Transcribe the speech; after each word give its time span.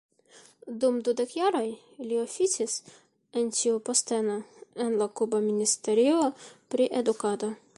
Dum 0.83 0.95
dudek 1.07 1.33
jaroj, 1.39 1.67
li 2.11 2.17
oficis 2.21 2.77
en 3.41 3.51
tiu 3.59 3.75
posteno 3.91 4.39
en 4.87 4.97
la 5.03 5.09
Kuba 5.21 5.43
Ministerio 5.51 6.25
pri 6.75 6.89
Edukado. 7.03 7.53